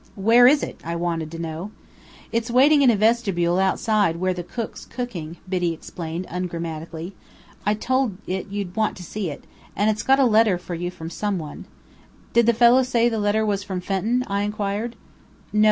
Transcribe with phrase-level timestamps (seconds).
[0.15, 1.69] "Where is it?" I wanted to know.
[2.31, 7.13] "It's waiting in a vestibule outside where the cook's cooking," Biddy explained ungrammatically.
[7.67, 9.43] "I told it you'd want to see it.
[9.75, 11.65] And it's got a letter for you from some one."
[12.33, 14.95] "Did the fellow say the letter was from Fenton?" I inquired.
[15.53, 15.59] "No.